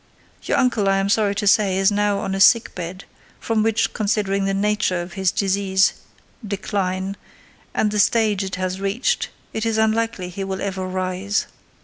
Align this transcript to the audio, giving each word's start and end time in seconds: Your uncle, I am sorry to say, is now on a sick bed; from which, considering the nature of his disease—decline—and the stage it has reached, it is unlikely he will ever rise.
Your 0.45 0.57
uncle, 0.57 0.89
I 0.89 0.97
am 0.97 1.09
sorry 1.09 1.35
to 1.35 1.45
say, 1.45 1.77
is 1.77 1.91
now 1.91 2.17
on 2.17 2.33
a 2.33 2.39
sick 2.39 2.73
bed; 2.73 3.05
from 3.39 3.61
which, 3.61 3.93
considering 3.93 4.45
the 4.45 4.53
nature 4.55 4.99
of 4.99 5.13
his 5.13 5.31
disease—decline—and 5.31 7.15
the 7.91 7.99
stage 7.99 8.43
it 8.43 8.55
has 8.55 8.81
reached, 8.81 9.29
it 9.53 9.63
is 9.63 9.77
unlikely 9.77 10.29
he 10.29 10.43
will 10.43 10.59
ever 10.59 10.87
rise. 10.87 11.45